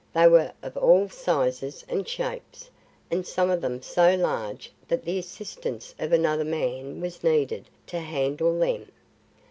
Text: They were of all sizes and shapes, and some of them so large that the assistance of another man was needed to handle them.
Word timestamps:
They 0.15 0.27
were 0.27 0.51
of 0.63 0.75
all 0.77 1.09
sizes 1.09 1.85
and 1.87 2.07
shapes, 2.07 2.71
and 3.11 3.23
some 3.23 3.51
of 3.51 3.61
them 3.61 3.83
so 3.83 4.15
large 4.15 4.71
that 4.87 5.05
the 5.05 5.19
assistance 5.19 5.93
of 5.99 6.11
another 6.11 6.43
man 6.43 6.99
was 7.01 7.23
needed 7.23 7.69
to 7.85 7.99
handle 7.99 8.57
them. 8.57 8.91